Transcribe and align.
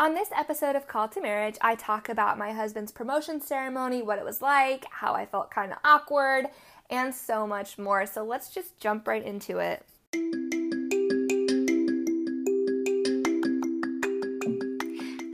On 0.00 0.14
this 0.14 0.30
episode 0.34 0.76
of 0.76 0.88
Call 0.88 1.08
to 1.08 1.20
Marriage, 1.20 1.56
I 1.60 1.74
talk 1.74 2.08
about 2.08 2.38
my 2.38 2.52
husband's 2.52 2.90
promotion 2.90 3.38
ceremony, 3.38 4.00
what 4.00 4.18
it 4.18 4.24
was 4.24 4.40
like, 4.40 4.86
how 4.90 5.12
I 5.12 5.26
felt 5.26 5.50
kind 5.50 5.72
of 5.72 5.78
awkward, 5.84 6.46
and 6.88 7.14
so 7.14 7.46
much 7.46 7.76
more. 7.76 8.06
So 8.06 8.24
let's 8.24 8.48
just 8.48 8.80
jump 8.80 9.06
right 9.06 9.22
into 9.22 9.58
it. 9.58 9.84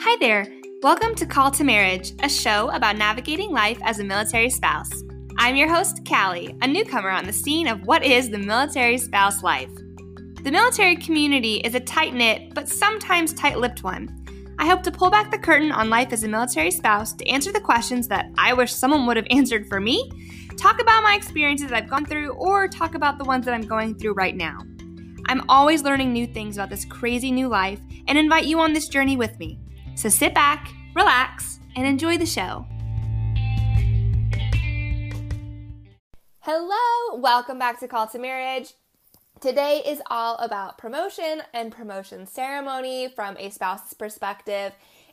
Hi 0.00 0.16
there. 0.19 0.48
Welcome 0.83 1.14
to 1.14 1.26
Call 1.26 1.53
to 1.53 1.62
Marriage, 1.62 2.14
a 2.24 2.28
show 2.28 2.69
about 2.71 2.96
navigating 2.96 3.53
life 3.53 3.78
as 3.85 4.01
a 4.01 4.04
military 4.04 4.51
spouse. 4.51 4.90
I'm 5.38 5.54
your 5.54 5.72
host, 5.72 6.04
Callie, 6.04 6.56
a 6.60 6.67
newcomer 6.67 7.10
on 7.10 7.26
the 7.26 7.33
scene 7.33 7.69
of 7.69 7.87
what 7.87 8.04
is 8.04 8.30
the 8.30 8.38
military 8.38 8.98
spouse 8.98 9.44
life. 9.44 9.71
The 10.42 10.51
military 10.51 10.96
community 10.96 11.58
is 11.58 11.76
a 11.76 11.80
tight 11.80 12.14
knit, 12.14 12.53
but 12.53 12.69
sometimes 12.69 13.33
tight 13.33 13.58
lipped 13.58 13.85
one. 13.85 14.24
I 14.58 14.66
hope 14.66 14.82
to 14.84 14.90
pull 14.90 15.10
back 15.10 15.30
the 15.30 15.38
curtain 15.38 15.70
on 15.70 15.90
life 15.90 16.12
as 16.12 16.24
a 16.24 16.28
military 16.28 16.70
spouse 16.70 17.12
to 17.12 17.28
answer 17.28 17.52
the 17.52 17.60
questions 17.60 18.09
that 18.09 18.30
I 18.38 18.55
wish 18.55 18.73
someone 18.73 19.06
would 19.06 19.19
have 19.19 19.27
answered 19.30 19.69
for 19.69 19.80
me, 19.80 20.10
talk 20.56 20.80
about 20.80 21.02
my 21.02 21.14
experiences 21.14 21.73
I've 21.73 21.91
gone 21.91 22.06
through, 22.06 22.30
or 22.30 22.66
talk 22.66 22.95
about 22.95 23.19
the 23.19 23.24
ones 23.24 23.45
that 23.45 23.55
I'm 23.55 23.66
going 23.66 23.95
through 23.97 24.14
right 24.14 24.34
now. 24.34 24.59
I'm 25.28 25.45
always 25.50 25.83
learning 25.83 26.12
new 26.12 26.27
things 26.27 26.56
about 26.56 26.70
this 26.70 26.87
crazy 26.87 27.30
new 27.30 27.48
life 27.48 27.80
and 28.06 28.16
invite 28.16 28.47
you 28.47 28.61
on 28.61 28.73
this 28.73 28.88
journey 28.88 29.16
with 29.16 29.38
me. 29.38 29.59
So 29.95 30.09
sit 30.09 30.33
back, 30.33 30.73
relax, 30.95 31.59
and 31.75 31.86
enjoy 31.86 32.16
the 32.16 32.27
show. 32.27 32.66
Hello, 36.41 37.19
welcome 37.20 37.59
back 37.59 37.80
to 37.80 37.88
Call 37.88 38.06
to 38.06 38.19
Marriage. 38.19 38.73
Today 39.39 39.83
is 39.85 40.01
all 40.07 40.37
about 40.37 40.79
promotion 40.79 41.43
and 41.53 41.71
promotion 41.71 42.27
ceremony 42.27 43.09
from 43.15 43.37
a 43.37 43.51
spouse's 43.51 43.93
perspective. 43.93 44.73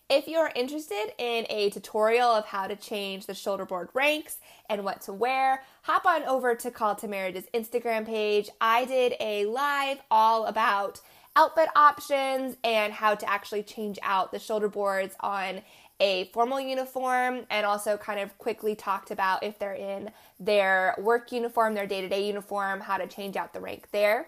If 0.10 0.30
you're 0.30 0.50
interested 0.56 1.12
in 1.18 1.46
a 1.50 1.70
tutorial 1.72 2.30
of 2.30 2.46
how 2.46 2.68
to 2.68 2.78
change 2.78 3.26
the 3.26 3.34
shoulder 3.34 3.66
board 3.66 3.90
ranks 3.94 4.38
and 4.70 4.86
what 4.86 5.02
to 5.02 5.14
wear, 5.14 5.64
hop 5.82 6.06
on 6.06 6.24
over 6.24 6.56
to 6.56 6.72
Call 6.72 6.96
to 6.96 7.08
Marriage's 7.10 7.48
Instagram 7.54 8.06
page. 8.06 8.50
I 8.62 8.86
did 8.86 9.16
a 9.20 9.46
live 9.46 9.98
all 10.10 10.46
about 10.46 11.02
outfit 11.36 11.68
options 11.76 12.56
and 12.64 12.94
how 12.94 13.16
to 13.16 13.30
actually 13.30 13.64
change 13.64 14.00
out 14.04 14.32
the 14.32 14.40
shoulder 14.40 14.70
boards 14.70 15.16
on 15.20 15.62
a 16.04 16.26
formal 16.34 16.60
uniform 16.60 17.46
and 17.50 17.66
also 17.66 17.96
kind 17.96 18.20
of 18.20 18.38
quickly 18.38 18.76
talked 18.76 19.10
about 19.10 19.42
if 19.42 19.58
they're 19.58 19.74
in 19.74 20.12
their 20.38 20.96
work 21.00 21.32
uniform, 21.32 21.74
their 21.74 21.88
day 21.88 22.02
to 22.02 22.10
day 22.10 22.28
uniform, 22.28 22.82
how 22.82 22.98
to 22.98 23.08
change 23.08 23.38
out 23.38 23.54
the 23.54 23.62
rank 23.62 23.88
there. 23.92 24.28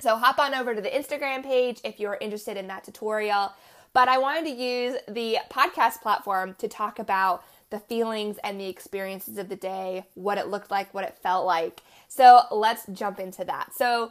So 0.00 0.16
hop 0.16 0.38
on 0.38 0.54
over 0.54 0.74
to 0.74 0.80
the 0.80 0.88
Instagram 0.88 1.42
page 1.42 1.78
if 1.84 2.00
you're 2.00 2.16
interested 2.22 2.56
in 2.56 2.68
that 2.68 2.84
tutorial. 2.84 3.52
But 3.92 4.08
I 4.08 4.16
wanted 4.16 4.44
to 4.46 4.50
use 4.50 4.96
the 5.06 5.38
podcast 5.50 6.00
platform 6.00 6.56
to 6.58 6.68
talk 6.68 6.98
about 6.98 7.44
the 7.68 7.80
feelings 7.80 8.38
and 8.42 8.58
the 8.58 8.66
experiences 8.66 9.36
of 9.36 9.50
the 9.50 9.56
day, 9.56 10.04
what 10.14 10.38
it 10.38 10.48
looked 10.48 10.70
like, 10.70 10.92
what 10.94 11.04
it 11.04 11.18
felt 11.22 11.44
like. 11.44 11.82
So 12.08 12.42
let's 12.50 12.86
jump 12.94 13.20
into 13.20 13.44
that. 13.44 13.74
So 13.74 14.10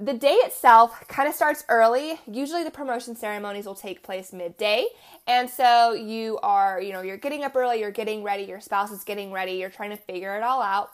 the 0.00 0.14
day 0.14 0.32
itself 0.32 1.06
kind 1.08 1.28
of 1.28 1.34
starts 1.34 1.62
early. 1.68 2.18
Usually 2.26 2.64
the 2.64 2.70
promotion 2.70 3.14
ceremonies 3.14 3.66
will 3.66 3.74
take 3.74 4.02
place 4.02 4.32
midday. 4.32 4.86
And 5.26 5.48
so 5.48 5.92
you 5.92 6.38
are, 6.42 6.80
you 6.80 6.92
know, 6.92 7.02
you're 7.02 7.18
getting 7.18 7.44
up 7.44 7.54
early, 7.54 7.80
you're 7.80 7.90
getting 7.90 8.22
ready, 8.22 8.44
your 8.44 8.60
spouse 8.60 8.90
is 8.90 9.04
getting 9.04 9.30
ready, 9.30 9.52
you're 9.52 9.70
trying 9.70 9.90
to 9.90 9.98
figure 9.98 10.34
it 10.36 10.42
all 10.42 10.62
out. 10.62 10.90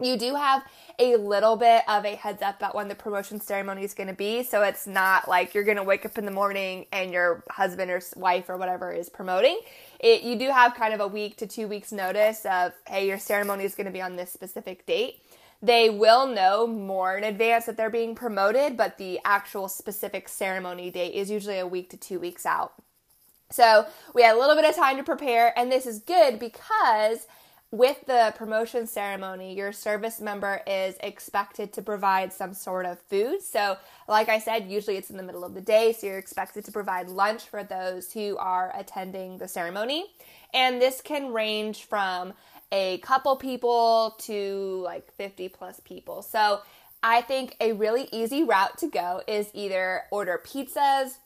You 0.00 0.16
do 0.18 0.34
have 0.34 0.64
a 0.98 1.14
little 1.14 1.56
bit 1.56 1.82
of 1.88 2.04
a 2.04 2.16
heads 2.16 2.42
up 2.42 2.56
about 2.56 2.74
when 2.74 2.88
the 2.88 2.96
promotion 2.96 3.40
ceremony 3.40 3.84
is 3.84 3.94
going 3.94 4.08
to 4.08 4.14
be. 4.14 4.42
So 4.42 4.62
it's 4.62 4.88
not 4.88 5.28
like 5.28 5.54
you're 5.54 5.62
going 5.62 5.76
to 5.76 5.84
wake 5.84 6.04
up 6.04 6.18
in 6.18 6.24
the 6.24 6.32
morning 6.32 6.86
and 6.90 7.12
your 7.12 7.44
husband 7.48 7.92
or 7.92 8.02
wife 8.16 8.48
or 8.48 8.56
whatever 8.56 8.92
is 8.92 9.08
promoting. 9.08 9.60
It, 10.00 10.22
you 10.22 10.36
do 10.36 10.50
have 10.50 10.74
kind 10.74 10.92
of 10.92 10.98
a 10.98 11.06
week 11.06 11.36
to 11.36 11.46
two 11.46 11.68
weeks 11.68 11.92
notice 11.92 12.44
of, 12.44 12.72
hey, 12.88 13.06
your 13.06 13.20
ceremony 13.20 13.62
is 13.62 13.76
going 13.76 13.86
to 13.86 13.92
be 13.92 14.02
on 14.02 14.16
this 14.16 14.32
specific 14.32 14.84
date. 14.84 15.22
They 15.64 15.88
will 15.88 16.26
know 16.26 16.66
more 16.66 17.16
in 17.16 17.24
advance 17.24 17.64
that 17.64 17.78
they're 17.78 17.88
being 17.88 18.14
promoted, 18.14 18.76
but 18.76 18.98
the 18.98 19.18
actual 19.24 19.68
specific 19.68 20.28
ceremony 20.28 20.90
date 20.90 21.14
is 21.14 21.30
usually 21.30 21.58
a 21.58 21.66
week 21.66 21.88
to 21.90 21.96
two 21.96 22.20
weeks 22.20 22.44
out. 22.44 22.74
So 23.50 23.86
we 24.14 24.22
had 24.22 24.36
a 24.36 24.38
little 24.38 24.56
bit 24.56 24.66
of 24.66 24.76
time 24.76 24.98
to 24.98 25.02
prepare, 25.02 25.58
and 25.58 25.72
this 25.72 25.86
is 25.86 26.00
good 26.00 26.38
because 26.38 27.26
with 27.70 28.04
the 28.06 28.34
promotion 28.36 28.86
ceremony, 28.86 29.54
your 29.54 29.72
service 29.72 30.20
member 30.20 30.60
is 30.66 30.96
expected 31.00 31.72
to 31.72 31.82
provide 31.82 32.32
some 32.32 32.52
sort 32.52 32.84
of 32.84 33.00
food. 33.00 33.42
So, 33.42 33.78
like 34.06 34.28
I 34.28 34.38
said, 34.38 34.68
usually 34.68 34.96
it's 34.96 35.10
in 35.10 35.16
the 35.16 35.22
middle 35.22 35.44
of 35.44 35.54
the 35.54 35.60
day, 35.62 35.92
so 35.92 36.06
you're 36.06 36.18
expected 36.18 36.66
to 36.66 36.72
provide 36.72 37.08
lunch 37.08 37.42
for 37.42 37.64
those 37.64 38.12
who 38.12 38.36
are 38.36 38.70
attending 38.78 39.38
the 39.38 39.48
ceremony. 39.48 40.04
And 40.52 40.80
this 40.80 41.00
can 41.00 41.32
range 41.32 41.84
from 41.84 42.34
a 42.74 42.98
couple 42.98 43.36
people 43.36 44.16
to 44.18 44.82
like 44.84 45.10
50 45.12 45.48
plus 45.48 45.80
people. 45.80 46.22
So 46.22 46.60
I 47.04 47.20
think 47.20 47.56
a 47.60 47.72
really 47.72 48.08
easy 48.10 48.42
route 48.42 48.76
to 48.78 48.88
go 48.88 49.22
is 49.28 49.48
either 49.54 50.02
order 50.10 50.42
pizzas 50.44 51.18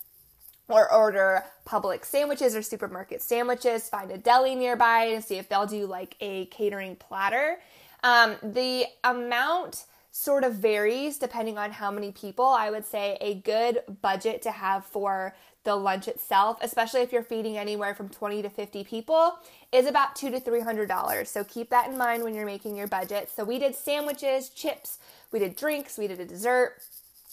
or 0.69 0.93
order 0.93 1.43
Publix 1.67 2.05
sandwiches 2.05 2.55
or 2.55 2.61
supermarket 2.61 3.23
sandwiches, 3.23 3.89
find 3.89 4.11
a 4.11 4.19
deli 4.19 4.55
nearby 4.55 5.05
and 5.05 5.25
see 5.25 5.39
if 5.39 5.49
they'll 5.49 5.67
do 5.67 5.87
like 5.87 6.17
a 6.21 6.45
catering 6.47 6.97
platter. 6.97 7.59
Um, 8.05 8.37
the 8.43 8.85
amount 9.03 9.87
sort 10.11 10.45
of 10.45 10.55
varies 10.55 11.17
depending 11.17 11.57
on 11.57 11.71
how 11.71 11.91
many 11.91 12.13
people. 12.13 12.45
I 12.45 12.71
would 12.71 12.85
say 12.85 13.17
a 13.23 13.35
good 13.35 13.81
budget 14.03 14.43
to 14.43 14.51
have 14.51 14.85
for 14.85 15.35
the 15.69 15.77
lunch 15.77 16.09
itself, 16.09 16.57
especially 16.63 17.03
if 17.03 17.13
you're 17.13 17.23
feeding 17.23 17.59
anywhere 17.59 17.95
from 17.95 18.09
20 18.09 18.41
to 18.41 18.49
50 18.49 18.85
people, 18.85 19.39
is 19.71 19.87
about 19.87 20.17
two 20.17 20.31
to 20.31 20.41
three 20.41 20.61
hundred 20.61 20.89
dollars. 20.89 21.29
So 21.29 21.45
keep 21.45 21.69
that 21.69 21.91
in 21.91 21.99
mind 21.99 22.25
when 22.25 22.35
you're 22.35 22.47
making 22.47 22.75
your 22.75 22.87
budget. 22.87 23.31
So 23.31 23.45
we 23.45 23.59
did 23.59 23.75
sandwiches, 23.75 24.49
chips, 24.49 24.99
we 25.31 25.39
did 25.39 25.57
drinks, 25.57 25.99
we 25.99 26.07
did 26.07 26.21
a 26.21 26.25
dessert, 26.25 26.77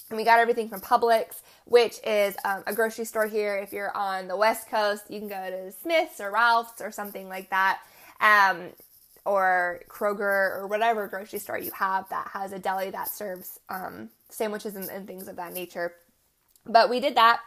and 0.09 0.18
we 0.18 0.25
got 0.25 0.40
everything 0.40 0.68
from 0.68 0.81
Publix, 0.81 1.40
which 1.63 1.95
is 2.06 2.35
um, 2.44 2.62
a 2.68 2.74
grocery 2.74 3.06
store 3.06 3.25
here. 3.25 3.56
If 3.56 3.72
you're 3.72 3.95
on 3.95 4.28
the 4.28 4.35
West 4.35 4.69
Coast, 4.69 5.03
you 5.09 5.19
can 5.19 5.29
go 5.29 5.50
to 5.50 5.72
Smith's 5.72 6.19
or 6.19 6.29
Ralph's 6.29 6.81
or 6.81 6.91
something 6.91 7.29
like 7.29 7.50
that. 7.51 7.79
Um, 8.19 8.72
or 9.24 9.79
Kroger 9.88 10.57
or 10.57 10.68
whatever 10.68 11.07
grocery 11.07 11.40
store 11.40 11.57
you 11.57 11.72
have 11.72 12.07
that 12.09 12.28
has 12.34 12.51
a 12.51 12.59
deli 12.59 12.90
that 12.91 13.07
serves 13.07 13.62
um, 13.69 14.09
sandwiches 14.29 14.75
and, 14.75 14.90
and 14.90 15.07
things 15.07 15.29
of 15.29 15.38
that 15.38 15.53
nature. 15.53 15.94
But 16.66 16.90
we 16.90 17.00
did 17.00 17.16
that 17.16 17.40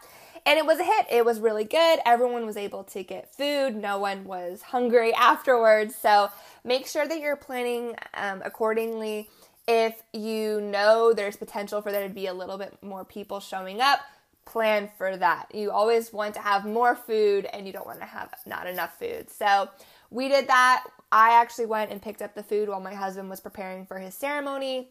and 0.45 0.57
it 0.57 0.65
was 0.65 0.79
a 0.79 0.83
hit. 0.83 1.05
It 1.11 1.25
was 1.25 1.39
really 1.39 1.63
good. 1.63 1.99
Everyone 2.05 2.45
was 2.45 2.57
able 2.57 2.83
to 2.85 3.03
get 3.03 3.33
food. 3.35 3.75
No 3.75 3.99
one 3.99 4.25
was 4.25 4.61
hungry 4.61 5.13
afterwards. 5.13 5.95
So 5.95 6.29
make 6.63 6.87
sure 6.87 7.07
that 7.07 7.19
you're 7.19 7.35
planning 7.35 7.95
um, 8.13 8.41
accordingly. 8.43 9.29
If 9.67 10.01
you 10.13 10.61
know 10.61 11.13
there's 11.13 11.35
potential 11.35 11.81
for 11.81 11.91
there 11.91 12.07
to 12.07 12.13
be 12.13 12.27
a 12.27 12.33
little 12.33 12.57
bit 12.57 12.77
more 12.81 13.05
people 13.05 13.39
showing 13.39 13.81
up, 13.81 13.99
plan 14.45 14.89
for 14.97 15.15
that. 15.15 15.47
You 15.53 15.71
always 15.71 16.11
want 16.11 16.33
to 16.35 16.41
have 16.41 16.65
more 16.65 16.95
food 16.95 17.45
and 17.45 17.67
you 17.67 17.73
don't 17.73 17.85
want 17.85 17.99
to 17.99 18.05
have 18.05 18.33
not 18.45 18.65
enough 18.65 18.97
food. 18.97 19.29
So 19.29 19.69
we 20.09 20.27
did 20.27 20.47
that. 20.47 20.85
I 21.11 21.39
actually 21.39 21.67
went 21.67 21.91
and 21.91 22.01
picked 22.01 22.21
up 22.21 22.35
the 22.35 22.43
food 22.43 22.69
while 22.69 22.79
my 22.79 22.93
husband 22.93 23.29
was 23.29 23.39
preparing 23.39 23.85
for 23.85 23.99
his 23.99 24.15
ceremony. 24.15 24.89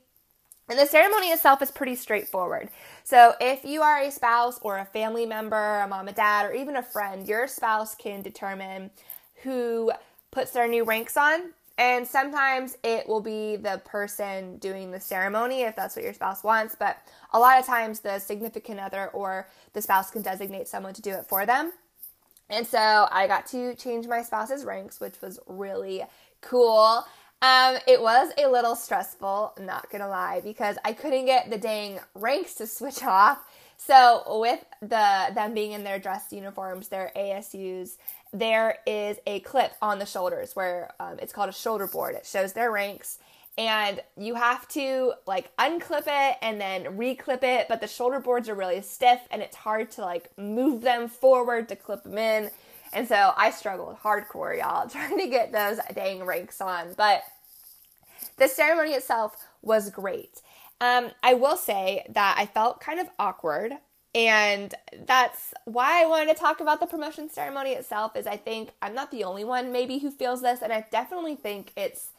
And 0.68 0.78
the 0.78 0.86
ceremony 0.86 1.28
itself 1.28 1.62
is 1.62 1.70
pretty 1.70 1.94
straightforward. 1.94 2.68
So, 3.04 3.34
if 3.40 3.64
you 3.64 3.80
are 3.82 4.02
a 4.02 4.10
spouse 4.10 4.58
or 4.60 4.78
a 4.78 4.84
family 4.84 5.24
member, 5.24 5.80
a 5.80 5.88
mom 5.88 6.08
and 6.08 6.16
dad, 6.16 6.44
or 6.44 6.52
even 6.52 6.76
a 6.76 6.82
friend, 6.82 7.26
your 7.26 7.46
spouse 7.46 7.94
can 7.94 8.20
determine 8.20 8.90
who 9.42 9.92
puts 10.30 10.50
their 10.50 10.68
new 10.68 10.84
ranks 10.84 11.16
on. 11.16 11.52
And 11.78 12.06
sometimes 12.06 12.76
it 12.82 13.08
will 13.08 13.20
be 13.20 13.54
the 13.56 13.80
person 13.84 14.56
doing 14.56 14.90
the 14.90 14.98
ceremony 15.00 15.62
if 15.62 15.76
that's 15.76 15.94
what 15.94 16.04
your 16.04 16.12
spouse 16.12 16.42
wants. 16.42 16.74
But 16.78 16.98
a 17.32 17.38
lot 17.38 17.58
of 17.60 17.66
times 17.66 18.00
the 18.00 18.18
significant 18.18 18.80
other 18.80 19.08
or 19.08 19.48
the 19.74 19.80
spouse 19.80 20.10
can 20.10 20.22
designate 20.22 20.66
someone 20.66 20.92
to 20.94 21.02
do 21.02 21.12
it 21.12 21.26
for 21.28 21.46
them. 21.46 21.72
And 22.50 22.66
so 22.66 23.06
I 23.10 23.26
got 23.28 23.46
to 23.48 23.75
change 23.76 24.08
my 24.08 24.22
spouse's 24.22 24.64
ranks, 24.64 25.00
which 25.00 25.20
was 25.22 25.38
really 25.46 26.02
cool. 26.40 27.04
Um, 27.40 27.76
it 27.87 28.02
was 28.02 28.32
a 28.37 28.49
little 28.49 28.75
stressful, 28.75 29.55
not 29.61 29.90
gonna 29.90 30.08
lie, 30.08 30.40
because 30.43 30.76
I 30.85 30.93
couldn't 30.93 31.26
get 31.26 31.50
the 31.50 31.58
dang 31.58 32.00
ranks 32.14 32.55
to 32.55 32.67
switch 32.67 33.02
off. 33.05 33.38
So 33.76 34.40
with 34.40 34.64
the 34.81 35.32
them 35.35 35.55
being 35.55 35.70
in 35.70 35.85
their 35.85 36.00
dress 36.00 36.32
uniforms, 36.32 36.88
their 36.88 37.12
ASUs, 37.14 37.96
there 38.32 38.79
is 38.87 39.19
a 39.26 39.38
clip 39.40 39.73
on 39.81 40.00
the 40.00 40.05
shoulders 40.05 40.56
where 40.56 40.90
um, 40.99 41.19
it's 41.23 41.32
called 41.32 41.49
a 41.49 41.52
shoulder 41.52 41.87
board. 41.87 42.17
It 42.17 42.26
shows 42.26 42.55
their 42.55 42.73
ranks, 42.73 43.19
and 43.56 44.00
you 44.17 44.34
have 44.34 44.67
to 44.69 45.14
like 45.26 45.56
unclip 45.58 46.05
it 46.08 46.37
and 46.43 46.61
then 46.61 46.84
reclip 46.99 47.44
it. 47.44 47.69
But 47.69 47.81
the 47.81 47.87
shoulder 47.87 48.19
boards 48.19 48.49
are 48.49 48.55
really 48.56 48.82
stiff, 48.82 49.20
and 49.31 49.43
it's 49.43 49.56
hard 49.56 49.93
to 49.93 50.00
like 50.00 50.37
move 50.37 50.82
them 50.82 51.08
forward 51.08 51.69
to 51.69 51.76
clip 51.76 52.02
them 52.02 52.19
in. 52.19 52.50
And 52.93 53.08
so 53.08 53.32
I 53.37 53.50
struggled 53.50 53.99
hardcore, 53.99 54.58
y'all, 54.58 54.88
trying 54.90 55.19
to 55.19 55.29
get 55.29 55.52
those 55.52 55.79
dang 55.94 56.25
ranks 56.25 56.61
on. 56.61 56.94
But 56.96 57.23
the 58.38 58.49
ceremony 58.49 58.93
itself 58.93 59.37
was 59.62 59.90
great. 59.90 60.40
Um, 60.81 61.11
I 61.23 61.35
will 61.35 61.56
say 61.56 62.06
that 62.11 62.37
I 62.38 62.46
felt 62.46 62.81
kind 62.81 63.00
of 63.00 63.08
awkward 63.19 63.73
And 64.14 64.75
that's 65.06 65.55
why 65.64 66.02
I 66.02 66.06
wanted 66.06 66.35
to 66.35 66.40
talk 66.40 66.61
about 66.61 66.81
the 66.81 66.87
promotion 66.87 67.31
ceremony 67.31 67.73
itself 67.73 68.17
is 68.17 68.26
I 68.26 68.37
think 68.37 68.70
I'm 68.82 68.94
not 68.94 69.11
the 69.11 69.25
only 69.25 69.44
one 69.44 69.70
maybe 69.73 69.99
who 69.99 70.11
feels 70.11 70.43
this 70.43 70.62
and 70.62 70.73
I 70.73 70.87
definitely 70.91 71.37
think 71.37 71.73
it's 71.76 72.11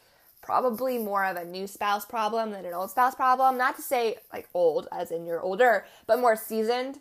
probably 0.41 0.97
more 0.97 1.25
of 1.25 1.35
a 1.35 1.45
new 1.45 1.67
spouse 1.67 2.05
problem 2.05 2.51
than 2.51 2.65
an 2.65 2.73
old 2.73 2.91
spouse 2.91 3.15
problem. 3.15 3.57
Not 3.57 3.75
to 3.77 3.81
say 3.81 4.17
like 4.31 4.47
old 4.53 4.87
as 4.91 5.11
in 5.11 5.25
you're 5.25 5.41
older, 5.41 5.85
but 6.07 6.19
more 6.19 6.35
seasoned. 6.35 6.99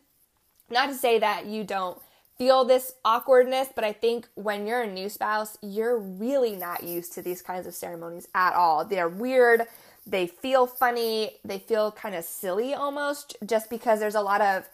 Not 0.70 0.88
to 0.88 0.94
say 0.94 1.18
that 1.18 1.46
you 1.46 1.64
don't 1.64 2.00
feel 2.38 2.64
this 2.64 2.94
awkwardness, 3.04 3.68
but 3.74 3.84
I 3.84 3.92
think 3.92 4.28
when 4.34 4.66
you're 4.66 4.82
a 4.82 4.90
new 4.90 5.08
spouse, 5.08 5.58
you're 5.60 5.98
really 5.98 6.54
not 6.54 6.84
used 6.84 7.12
to 7.14 7.22
these 7.22 7.42
kinds 7.42 7.66
of 7.66 7.74
ceremonies 7.74 8.28
at 8.34 8.54
all. 8.54 8.84
They're 8.84 9.08
weird. 9.08 9.62
They 10.06 10.26
feel 10.26 10.66
funny, 10.66 11.32
they 11.44 11.58
feel 11.58 11.92
kind 11.92 12.14
of 12.14 12.24
silly 12.24 12.72
almost, 12.72 13.36
just 13.44 13.68
because 13.68 14.00
there's 14.00 14.14
a 14.14 14.22
lot 14.22 14.40
of 14.40 14.66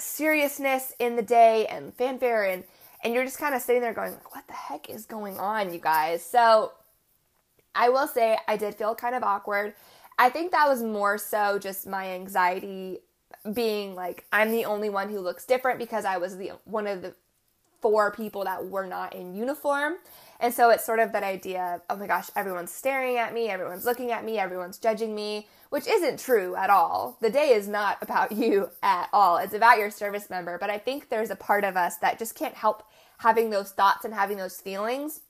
seriousness 0.00 0.94
in 0.98 1.16
the 1.16 1.22
day 1.22 1.66
and 1.66 1.94
fanfare 1.94 2.44
and 2.44 2.64
and 3.02 3.12
you're 3.12 3.24
just 3.24 3.38
kind 3.38 3.54
of 3.54 3.60
sitting 3.60 3.82
there 3.82 3.92
going 3.92 4.12
what 4.30 4.46
the 4.46 4.54
heck 4.54 4.88
is 4.90 5.06
going 5.06 5.38
on 5.38 5.72
you 5.72 5.78
guys? 5.78 6.24
So 6.24 6.72
i 7.76 7.88
will 7.88 8.06
say 8.08 8.38
i 8.48 8.56
did 8.56 8.74
feel 8.74 8.94
kind 8.94 9.14
of 9.14 9.22
awkward. 9.22 9.74
I 10.18 10.30
think 10.30 10.52
that 10.52 10.68
was 10.68 10.82
more 10.82 11.18
so 11.18 11.58
just 11.58 11.86
my 11.86 12.12
anxiety 12.12 13.00
being 13.52 13.94
like 13.94 14.24
i'm 14.32 14.50
the 14.50 14.64
only 14.64 14.88
one 14.88 15.08
who 15.08 15.20
looks 15.20 15.44
different 15.44 15.78
because 15.78 16.04
i 16.04 16.16
was 16.16 16.36
the 16.36 16.52
one 16.64 16.86
of 16.86 17.02
the 17.02 17.14
four 17.80 18.10
people 18.10 18.44
that 18.44 18.66
were 18.66 18.86
not 18.86 19.14
in 19.14 19.34
uniform 19.34 19.94
and 20.40 20.52
so 20.52 20.70
it's 20.70 20.84
sort 20.84 20.98
of 20.98 21.12
that 21.12 21.22
idea 21.22 21.76
of, 21.76 21.80
oh 21.88 21.96
my 21.96 22.06
gosh, 22.06 22.28
everyone's 22.36 22.72
staring 22.72 23.16
at 23.16 23.32
me, 23.32 23.48
everyone's 23.48 23.84
looking 23.84 24.10
at 24.10 24.24
me, 24.24 24.38
everyone's 24.38 24.78
judging 24.78 25.14
me, 25.14 25.48
which 25.70 25.86
isn't 25.86 26.20
true 26.20 26.54
at 26.56 26.70
all. 26.70 27.16
The 27.20 27.30
day 27.30 27.50
is 27.54 27.68
not 27.68 27.98
about 28.02 28.32
you 28.36 28.70
at 28.82 29.08
all. 29.12 29.38
It's 29.38 29.54
about 29.54 29.78
your 29.78 29.90
service 29.90 30.28
member. 30.28 30.58
But 30.58 30.70
I 30.70 30.78
think 30.78 31.08
there's 31.08 31.30
a 31.30 31.36
part 31.36 31.64
of 31.64 31.76
us 31.76 31.96
that 31.98 32.18
just 32.18 32.34
can't 32.34 32.54
help 32.54 32.82
having 33.18 33.50
those 33.50 33.70
thoughts 33.70 34.04
and 34.04 34.12
having 34.12 34.36
those 34.36 34.60
feelings. 34.60 35.20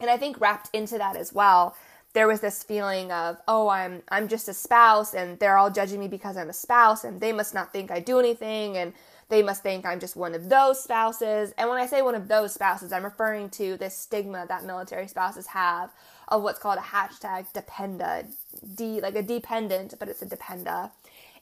And 0.00 0.10
I 0.10 0.16
think 0.16 0.40
wrapped 0.40 0.70
into 0.72 0.96
that 0.98 1.16
as 1.16 1.32
well, 1.32 1.76
there 2.16 2.26
was 2.26 2.40
this 2.40 2.62
feeling 2.62 3.12
of, 3.12 3.36
oh, 3.46 3.68
I'm 3.68 4.02
I'm 4.08 4.26
just 4.26 4.48
a 4.48 4.54
spouse 4.54 5.12
and 5.12 5.38
they're 5.38 5.58
all 5.58 5.70
judging 5.70 6.00
me 6.00 6.08
because 6.08 6.38
I'm 6.38 6.48
a 6.48 6.54
spouse 6.54 7.04
and 7.04 7.20
they 7.20 7.30
must 7.30 7.52
not 7.52 7.74
think 7.74 7.90
I 7.90 8.00
do 8.00 8.18
anything 8.18 8.78
and 8.78 8.94
they 9.28 9.42
must 9.42 9.62
think 9.62 9.84
I'm 9.84 10.00
just 10.00 10.16
one 10.16 10.34
of 10.34 10.48
those 10.48 10.82
spouses. 10.82 11.52
And 11.58 11.68
when 11.68 11.78
I 11.78 11.84
say 11.84 12.00
one 12.00 12.14
of 12.14 12.26
those 12.26 12.54
spouses, 12.54 12.90
I'm 12.90 13.04
referring 13.04 13.50
to 13.50 13.76
this 13.76 13.94
stigma 13.94 14.46
that 14.48 14.64
military 14.64 15.08
spouses 15.08 15.48
have 15.48 15.90
of 16.28 16.42
what's 16.42 16.58
called 16.58 16.78
a 16.78 16.80
hashtag 16.80 17.52
dependa, 17.52 18.24
D 18.74 19.02
like 19.02 19.14
a 19.14 19.22
dependent, 19.22 19.92
but 19.98 20.08
it's 20.08 20.22
a 20.22 20.26
dependa. 20.26 20.92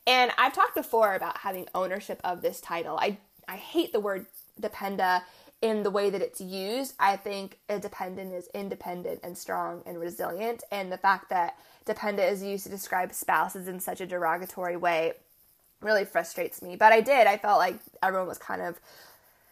And 0.09 0.33
I've 0.37 0.55
talked 0.55 0.75
before 0.75 1.15
about 1.15 1.39
having 1.39 1.69
ownership 1.73 2.21
of 2.25 2.43
this 2.43 2.61
title. 2.61 2.99
I 3.01 3.19
I 3.47 3.55
hate 3.55 3.93
the 3.93 4.01
word 4.01 4.27
dependa 4.61 5.23
in 5.63 5.83
the 5.83 5.91
way 5.91 6.11
that 6.11 6.21
it's 6.21 6.41
used. 6.41 6.95
I 6.99 7.17
think 7.17 7.59
a 7.69 7.79
dependent 7.79 8.33
is 8.33 8.49
independent 8.55 9.21
and 9.23 9.37
strong 9.37 9.83
and 9.87 9.99
resilient, 9.99 10.63
and 10.71 10.93
the 10.93 10.99
fact 10.99 11.31
that 11.31 11.57
dependent 11.85 12.33
is 12.33 12.43
used 12.43 12.65
to 12.65 12.71
describe 12.71 13.13
spouses 13.13 13.69
in 13.69 13.81
such 13.81 14.01
a 14.01 14.07
derogatory 14.07 14.77
way 14.77 15.15
really 15.81 16.05
frustrates 16.05 16.63
me. 16.63 16.77
But 16.77 16.93
I 16.93 17.01
did. 17.01 17.27
I 17.27 17.37
felt 17.37 17.59
like 17.59 17.77
everyone 18.03 18.29
was 18.29 18.39
kind 18.39 18.63
of 18.63 18.81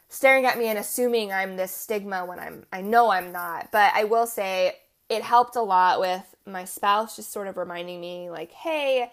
staring 0.09 0.47
at 0.47 0.59
me 0.59 0.67
and 0.67 0.79
assuming 0.79 1.33
I'm 1.33 1.57
this 1.57 1.73
stigma 1.73 2.25
when 2.25 2.39
I'm 2.39 2.65
I 2.73 2.83
know 2.83 3.11
I'm 3.11 3.33
not. 3.33 3.71
But 3.73 3.93
I 3.95 4.05
will 4.05 4.27
say 4.27 4.77
it 5.09 5.23
helped 5.23 5.57
a 5.57 5.63
lot 5.63 6.01
with 6.01 6.35
my 6.47 6.65
spouse 6.65 7.17
just 7.17 7.33
sort 7.33 7.49
of 7.49 7.57
reminding 7.57 8.01
me 8.01 8.31
like, 8.31 8.53
"Hey, 8.53 9.11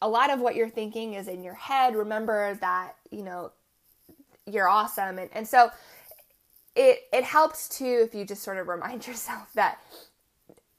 a 0.00 0.08
lot 0.08 0.30
of 0.30 0.40
what 0.40 0.54
you're 0.54 0.68
thinking 0.68 1.14
is 1.14 1.28
in 1.28 1.42
your 1.42 1.54
head. 1.54 1.96
Remember 1.96 2.54
that, 2.60 2.96
you 3.10 3.22
know, 3.22 3.52
you're 4.46 4.68
awesome." 4.68 5.18
And 5.18 5.30
and 5.32 5.46
so 5.46 5.70
it 6.74 7.00
it 7.12 7.24
helps 7.24 7.68
too 7.68 8.00
if 8.04 8.14
you 8.14 8.24
just 8.24 8.42
sort 8.42 8.58
of 8.58 8.68
remind 8.68 9.06
yourself 9.08 9.52
that 9.54 9.80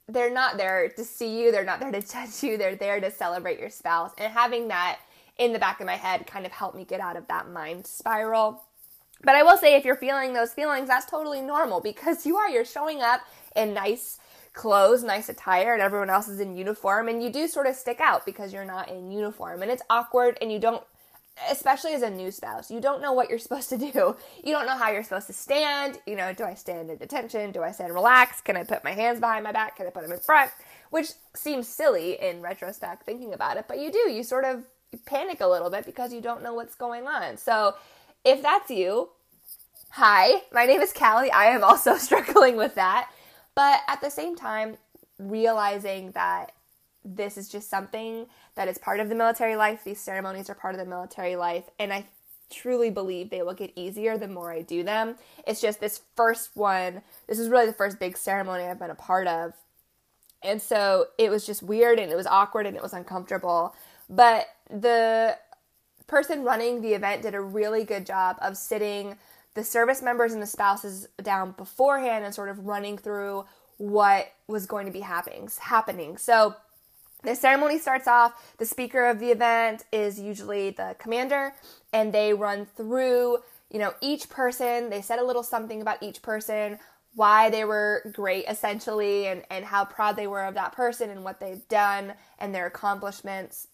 they're 0.08 0.32
not 0.32 0.56
there 0.56 0.88
to 0.88 1.04
see 1.04 1.42
you, 1.42 1.50
they're 1.50 1.64
not 1.64 1.80
there 1.80 1.92
to 1.92 2.02
judge 2.02 2.42
you, 2.42 2.58
they're 2.58 2.76
there 2.76 3.00
to 3.00 3.10
celebrate 3.10 3.58
your 3.58 3.70
spouse. 3.70 4.12
And 4.18 4.32
having 4.32 4.68
that 4.68 4.98
in 5.38 5.52
the 5.52 5.58
back 5.58 5.80
of 5.80 5.86
my 5.86 5.96
head 5.96 6.26
kind 6.26 6.46
of 6.46 6.52
helped 6.52 6.76
me 6.76 6.84
get 6.84 7.00
out 7.00 7.16
of 7.16 7.26
that 7.28 7.50
mind 7.50 7.86
spiral. 7.86 8.62
But 9.22 9.34
I 9.34 9.42
will 9.42 9.56
say, 9.56 9.74
if 9.74 9.84
you're 9.84 9.96
feeling 9.96 10.34
those 10.34 10.52
feelings, 10.52 10.88
that's 10.88 11.06
totally 11.06 11.40
normal 11.40 11.80
because 11.80 12.26
you 12.26 12.36
are. 12.36 12.50
You're 12.50 12.64
showing 12.64 13.00
up 13.00 13.22
in 13.56 13.72
nice 13.72 14.18
clothes, 14.52 15.02
nice 15.02 15.28
attire, 15.28 15.72
and 15.72 15.82
everyone 15.82 16.10
else 16.10 16.28
is 16.28 16.40
in 16.40 16.54
uniform, 16.54 17.08
and 17.08 17.22
you 17.22 17.30
do 17.30 17.48
sort 17.48 17.66
of 17.66 17.74
stick 17.74 18.00
out 18.00 18.26
because 18.26 18.52
you're 18.52 18.64
not 18.64 18.88
in 18.88 19.10
uniform. 19.10 19.62
And 19.62 19.70
it's 19.70 19.82
awkward, 19.88 20.36
and 20.40 20.52
you 20.52 20.58
don't, 20.58 20.84
especially 21.50 21.92
as 21.94 22.02
a 22.02 22.10
new 22.10 22.30
spouse, 22.30 22.70
you 22.70 22.80
don't 22.80 23.02
know 23.02 23.12
what 23.12 23.28
you're 23.28 23.38
supposed 23.38 23.68
to 23.70 23.76
do. 23.78 24.16
You 24.42 24.52
don't 24.52 24.66
know 24.66 24.76
how 24.76 24.90
you're 24.90 25.02
supposed 25.02 25.26
to 25.26 25.32
stand. 25.32 25.98
You 26.06 26.16
know, 26.16 26.32
do 26.32 26.44
I 26.44 26.54
stand 26.54 26.90
in 26.90 26.98
attention? 27.00 27.50
Do 27.52 27.62
I 27.62 27.72
stand 27.72 27.92
relaxed? 27.92 28.44
Can 28.44 28.56
I 28.56 28.64
put 28.64 28.84
my 28.84 28.92
hands 28.92 29.20
behind 29.20 29.44
my 29.44 29.52
back? 29.52 29.76
Can 29.76 29.86
I 29.86 29.90
put 29.90 30.02
them 30.02 30.12
in 30.12 30.20
front? 30.20 30.50
Which 30.90 31.08
seems 31.34 31.66
silly 31.68 32.20
in 32.20 32.40
retrospect 32.40 33.04
thinking 33.04 33.32
about 33.32 33.56
it, 33.56 33.66
but 33.66 33.80
you 33.80 33.90
do. 33.90 34.10
You 34.10 34.22
sort 34.22 34.44
of 34.44 34.64
panic 35.06 35.40
a 35.40 35.46
little 35.46 35.70
bit 35.70 35.86
because 35.86 36.12
you 36.12 36.20
don't 36.20 36.42
know 36.42 36.54
what's 36.54 36.76
going 36.76 37.06
on. 37.06 37.36
So, 37.36 37.74
if 38.24 38.40
that's 38.40 38.70
you, 38.70 39.10
hi, 39.90 40.42
my 40.52 40.66
name 40.66 40.80
is 40.80 40.92
Callie. 40.92 41.30
I 41.30 41.46
am 41.46 41.64
also 41.64 41.96
struggling 41.98 42.56
with 42.56 42.76
that. 42.76 43.10
But 43.54 43.80
at 43.88 44.00
the 44.00 44.10
same 44.10 44.36
time, 44.36 44.76
realizing 45.18 46.12
that 46.12 46.52
this 47.04 47.36
is 47.36 47.48
just 47.48 47.68
something 47.68 48.26
that 48.54 48.68
is 48.68 48.78
part 48.78 49.00
of 49.00 49.08
the 49.08 49.14
military 49.14 49.56
life, 49.56 49.84
these 49.84 50.00
ceremonies 50.00 50.48
are 50.48 50.54
part 50.54 50.74
of 50.74 50.80
the 50.80 50.86
military 50.86 51.36
life, 51.36 51.64
and 51.78 51.92
I 51.92 52.06
truly 52.50 52.90
believe 52.90 53.30
they 53.30 53.42
will 53.42 53.54
get 53.54 53.72
easier 53.76 54.16
the 54.16 54.28
more 54.28 54.52
I 54.52 54.62
do 54.62 54.82
them. 54.82 55.16
It's 55.46 55.60
just 55.60 55.80
this 55.80 56.02
first 56.16 56.50
one, 56.54 57.02
this 57.26 57.38
is 57.38 57.48
really 57.48 57.66
the 57.66 57.72
first 57.72 57.98
big 57.98 58.16
ceremony 58.16 58.64
I've 58.64 58.78
been 58.78 58.90
a 58.90 58.94
part 58.94 59.26
of. 59.26 59.52
And 60.42 60.60
so 60.60 61.06
it 61.18 61.30
was 61.30 61.46
just 61.46 61.62
weird 61.62 61.98
and 61.98 62.12
it 62.12 62.16
was 62.16 62.26
awkward 62.26 62.66
and 62.66 62.76
it 62.76 62.82
was 62.82 62.92
uncomfortable. 62.92 63.74
But 64.10 64.46
the 64.70 65.38
person 66.06 66.44
running 66.44 66.82
the 66.82 66.92
event 66.92 67.22
did 67.22 67.34
a 67.34 67.40
really 67.40 67.84
good 67.84 68.04
job 68.04 68.36
of 68.42 68.56
sitting 68.56 69.16
the 69.54 69.64
service 69.64 70.02
members 70.02 70.32
and 70.32 70.42
the 70.42 70.46
spouses 70.46 71.08
down 71.22 71.52
beforehand 71.52 72.24
and 72.24 72.34
sort 72.34 72.50
of 72.50 72.66
running 72.66 72.98
through 72.98 73.46
what 73.78 74.32
was 74.46 74.66
going 74.66 74.86
to 74.86 74.92
be 74.92 75.00
happening 75.00 75.48
happening. 75.60 76.16
So 76.18 76.54
the 77.24 77.34
ceremony 77.34 77.78
starts 77.78 78.06
off, 78.06 78.54
the 78.58 78.66
speaker 78.66 79.06
of 79.06 79.18
the 79.18 79.30
event 79.30 79.84
is 79.92 80.20
usually 80.20 80.70
the 80.70 80.96
commander 80.98 81.54
and 81.92 82.12
they 82.12 82.32
run 82.32 82.66
through, 82.76 83.38
you 83.70 83.78
know, 83.78 83.94
each 84.00 84.28
person, 84.28 84.90
they 84.90 85.02
said 85.02 85.18
a 85.18 85.24
little 85.24 85.42
something 85.42 85.80
about 85.80 86.02
each 86.02 86.22
person, 86.22 86.78
why 87.14 87.48
they 87.48 87.64
were 87.64 88.02
great 88.12 88.44
essentially 88.48 89.26
and 89.26 89.44
and 89.48 89.64
how 89.64 89.84
proud 89.84 90.16
they 90.16 90.26
were 90.26 90.44
of 90.44 90.54
that 90.54 90.72
person 90.72 91.10
and 91.10 91.22
what 91.22 91.38
they've 91.40 91.66
done 91.68 92.12
and 92.38 92.54
their 92.54 92.66
accomplishments 92.66 93.68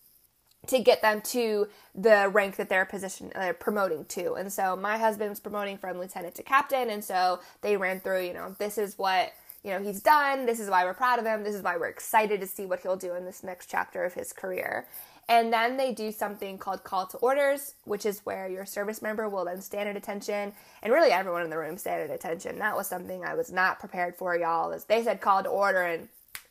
to 0.66 0.78
get 0.78 1.00
them 1.00 1.23
to 1.23 1.66
the 1.95 2.28
rank 2.33 2.57
that 2.57 2.69
they're 2.69 2.85
position 2.85 3.33
uh, 3.35 3.52
promoting 3.59 4.04
to. 4.04 4.35
And 4.35 4.52
so 4.52 4.76
my 4.76 4.99
husband's 4.99 5.40
promoting 5.40 5.78
from 5.78 5.99
lieutenant 5.99 6.35
to 6.35 6.42
captain, 6.42 6.90
and 6.90 7.02
so 7.02 7.40
they 7.62 7.76
ran 7.78 8.00
through, 8.00 8.25
you 8.26 8.35
know, 8.35 8.54
this 8.59 8.76
is 8.76 8.99
what 8.99 9.33
you 9.62 9.71
know 9.71 9.83
he's 9.83 10.00
done. 10.00 10.47
This 10.47 10.61
is 10.61 10.71
why 10.71 10.85
we're 10.85 10.95
proud 10.95 11.19
of 11.19 11.26
him. 11.26 11.45
This 11.45 11.55
is 11.55 11.62
why 11.62 11.76
we're 11.76 11.88
excited 11.88 12.40
to 12.40 12.47
see 12.47 12.67
what 12.67 12.81
he'll 12.81 12.97
do 12.97 13.14
in 13.14 13.25
this 13.25 13.43
next 13.43 13.71
chapter 13.71 14.05
of 14.05 14.14
his 14.14 14.33
career. 14.33 14.87
And 15.29 15.52
then 15.52 15.76
they 15.76 15.93
do 15.93 16.11
something 16.11 16.59
called 16.59 16.83
call 16.83 17.07
to 17.07 17.17
orders, 17.19 17.75
which 17.85 18.05
is 18.05 18.26
where 18.26 18.49
your 18.49 18.67
service 18.67 19.00
member 19.00 19.29
will 19.29 19.45
then 19.45 19.61
stand 19.61 19.88
at 19.88 19.97
attention, 19.97 20.52
and 20.83 20.93
really 20.93 21.12
everyone 21.12 21.43
in 21.43 21.50
the 21.50 21.59
room 21.59 21.79
stand 21.79 22.02
at 22.02 22.11
attention. 22.11 22.59
That 22.59 22.76
was 22.76 22.88
something 22.88 23.25
I 23.25 23.35
was 23.35 23.52
not 23.52 23.79
prepared 23.79 24.17
for, 24.17 24.37
y'all. 24.37 24.73
As 24.73 24.87
they 24.87 25.05
said 25.05 25.21
call 25.21 25.45
to 25.45 25.49
order 25.49 25.83
and 25.83 26.09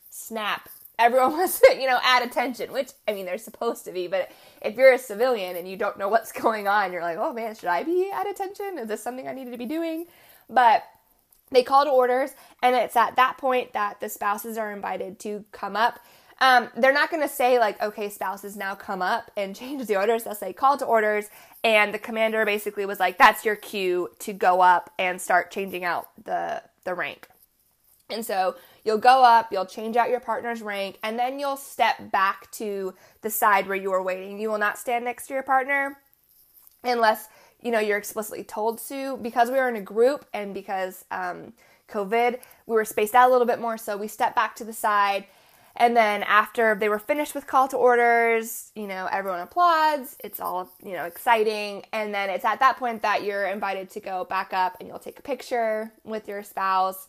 snap, 0.10 0.70
everyone 0.98 1.32
was, 1.38 1.62
you 1.78 1.88
know, 1.88 2.00
at 2.04 2.24
attention, 2.24 2.72
which 2.72 2.92
I 3.06 3.14
mean, 3.14 3.26
they're 3.26 3.38
supposed 3.38 3.84
to 3.86 3.92
be, 3.92 4.08
but 4.08 4.32
if 4.62 4.76
you're 4.78 4.94
a 4.94 4.98
civilian 4.98 5.58
and 5.58 5.68
you 5.68 5.76
don't 5.76 5.98
know 5.98 6.08
what's 6.08 6.32
going 6.42 6.68
on, 6.68 6.94
you're 6.94 7.02
like, 7.02 7.18
oh 7.18 7.34
man, 7.34 7.56
should 7.56 7.70
I 7.70 7.84
be 7.84 8.10
at 8.14 8.30
attention? 8.30 8.78
Is 8.78 8.88
this 8.88 9.04
something 9.04 9.28
I 9.28 9.34
needed 9.34 9.52
to 9.52 9.58
be 9.58 9.66
doing? 9.66 10.06
But 10.50 10.84
they 11.52 11.64
call 11.64 11.86
to 11.86 11.92
orders, 11.92 12.32
and 12.62 12.76
it's 12.76 12.96
at 12.96 13.16
that 13.16 13.38
point 13.38 13.74
that 13.74 14.00
the 14.00 14.10
spouses 14.10 14.58
are 14.58 14.72
invited 14.72 15.20
to 15.20 15.46
come 15.52 15.76
up. 15.76 16.00
Um, 16.42 16.70
they're 16.78 16.94
not 16.94 17.12
going 17.12 17.22
to 17.22 17.34
say, 17.34 17.60
like, 17.60 17.82
okay, 17.82 18.10
spouses 18.10 18.56
now 18.56 18.76
come 18.76 19.02
up 19.02 19.32
and 19.36 19.56
change 19.56 19.86
the 19.86 19.98
orders. 19.98 20.24
They'll 20.24 20.36
say 20.36 20.54
call 20.54 20.78
to 20.78 20.86
orders, 20.86 21.30
and 21.64 21.94
the 21.94 22.00
commander 22.00 22.46
basically 22.46 22.86
was 22.86 23.00
like, 23.00 23.18
that's 23.18 23.46
your 23.46 23.56
cue 23.56 24.10
to 24.20 24.34
go 24.34 24.62
up 24.62 24.92
and 24.98 25.20
start 25.22 25.52
changing 25.52 25.84
out 25.84 26.08
the, 26.24 26.64
the 26.86 26.94
rank. 26.94 27.28
And 28.10 28.26
so 28.26 28.56
You'll 28.84 28.98
go 28.98 29.24
up, 29.24 29.52
you'll 29.52 29.66
change 29.66 29.98
out 29.98 30.10
your 30.10 30.20
partner's 30.20 30.62
rank, 30.62 30.98
and 31.04 31.20
then 31.20 31.40
you'll 31.40 31.58
step 31.58 32.12
back 32.12 32.50
to 32.54 32.94
the 33.22 33.30
side 33.30 33.68
where 33.68 33.78
you 33.78 33.92
are 33.92 34.02
waiting. 34.02 34.40
You 34.40 34.50
will 34.50 34.58
not 34.58 34.78
stand 34.78 35.06
next 35.06 35.28
to 35.28 35.34
your 35.34 35.44
partner 35.44 35.98
unless 36.84 37.28
you 37.62 37.72
know 37.72 37.80
you're 37.80 37.98
explicitly 37.98 38.44
told 38.44 38.80
to. 38.88 39.18
Because 39.18 39.50
we 39.50 39.58
were 39.58 39.70
in 39.70 39.76
a 39.76 39.82
group 39.82 40.26
and 40.34 40.54
because 40.54 41.06
um, 41.12 41.54
COVID, 41.90 42.40
we 42.66 42.76
were 42.76 42.86
spaced 42.86 43.16
out 43.16 43.30
a 43.30 43.32
little 43.32 43.48
bit 43.48 43.60
more, 43.60 43.78
so 43.78 43.98
we 43.98 44.08
stepped 44.08 44.36
back 44.36 44.56
to 44.58 44.64
the 44.64 44.74
side. 44.74 45.26
And 45.76 45.96
then 45.96 46.24
after 46.24 46.76
they 46.76 46.90
were 46.90 47.00
finished 47.00 47.34
with 47.34 47.48
call 47.48 47.68
to 47.70 47.78
orders, 47.78 48.72
you 48.76 48.86
know, 48.86 49.08
everyone 49.12 49.40
applauds. 49.40 50.18
It's 50.24 50.40
all, 50.40 50.70
you 50.84 50.94
know, 50.94 51.06
exciting. 51.06 51.86
And 51.94 52.14
then 52.14 52.30
it's 52.30 52.44
at 52.44 52.60
that 52.60 52.78
point 52.78 53.02
that 53.04 53.24
you're 53.24 53.46
invited 53.46 53.90
to 53.92 54.02
go 54.02 54.26
back 54.26 54.52
up 54.52 54.76
and 54.80 54.90
you'll 54.90 55.00
take 55.00 55.20
a 55.20 55.22
picture 55.22 55.94
with 56.04 56.28
your 56.28 56.44
spouse. 56.44 57.08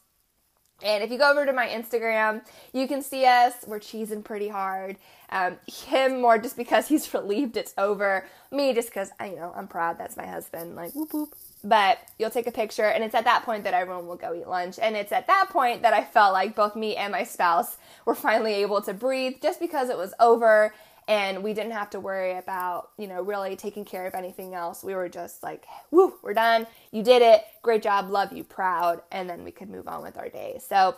And 0.82 1.02
if 1.02 1.10
you 1.10 1.18
go 1.18 1.30
over 1.30 1.44
to 1.46 1.52
my 1.52 1.66
Instagram, 1.66 2.42
you 2.72 2.88
can 2.88 3.02
see 3.02 3.26
us. 3.26 3.54
We're 3.66 3.80
cheesing 3.80 4.25
pretty 4.25 4.49
hard. 4.49 4.96
Um, 5.30 5.58
him 5.66 6.20
more 6.20 6.38
just 6.38 6.56
because 6.56 6.88
he's 6.88 7.12
relieved 7.14 7.56
it's 7.56 7.75
over. 7.78 8.26
Me 8.50 8.72
just 8.75 8.88
because 8.88 9.10
I, 9.20 9.30
you 9.30 9.37
know, 9.37 9.52
I'm 9.54 9.68
proud. 9.68 9.99
That's 9.99 10.16
my 10.16 10.26
husband. 10.26 10.76
Like 10.76 10.92
whoop 10.94 11.12
whoop. 11.12 11.34
But 11.62 11.99
you'll 12.18 12.30
take 12.30 12.46
a 12.46 12.52
picture, 12.52 12.87
and 12.87 13.04
it's 13.04 13.14
at 13.14 13.25
that 13.25 13.44
point 13.44 13.64
that 13.64 13.75
everyone 13.75 14.06
will 14.06 14.16
go 14.16 14.34
eat 14.34 14.49
lunch. 14.49 14.78
And 14.80 14.96
it's 14.96 15.12
at 15.12 15.26
that 15.26 15.50
point 15.50 15.82
that 15.82 15.92
I 15.92 16.02
felt 16.02 16.32
like 16.32 16.56
both 16.56 16.75
me 16.75 16.96
and 16.96 17.12
my 17.12 17.22
spouse 17.22 17.76
were 18.06 18.14
finally 18.14 18.54
able 18.54 18.80
to 18.80 18.94
breathe, 18.94 19.42
just 19.42 19.60
because 19.60 19.90
it 19.90 19.99
was 19.99 20.14
over 20.18 20.72
and 21.10 21.42
we 21.42 21.52
didn't 21.52 21.72
have 21.72 21.90
to 21.90 21.98
worry 21.98 22.38
about, 22.38 22.90
you 22.96 23.08
know, 23.08 23.20
really 23.20 23.56
taking 23.56 23.84
care 23.84 24.06
of 24.06 24.14
anything 24.14 24.54
else. 24.54 24.84
We 24.84 24.94
were 24.94 25.08
just 25.08 25.42
like, 25.42 25.66
whoo, 25.90 26.14
we're 26.22 26.34
done. 26.34 26.68
You 26.92 27.02
did 27.02 27.20
it. 27.20 27.42
Great 27.62 27.82
job. 27.82 28.10
Love 28.10 28.32
you. 28.32 28.44
Proud. 28.44 29.02
And 29.10 29.28
then 29.28 29.42
we 29.42 29.50
could 29.50 29.68
move 29.68 29.88
on 29.88 30.02
with 30.02 30.16
our 30.16 30.28
day. 30.28 30.60
So 30.64 30.94